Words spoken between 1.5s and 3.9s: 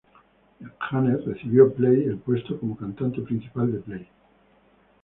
Play el puesto como cantante principal de